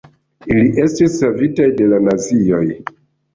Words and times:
Ili 0.53 0.63
estis 0.85 1.17
savitaj 1.23 1.67
de 1.83 1.91
la 1.93 2.01
nazioj. 2.07 2.63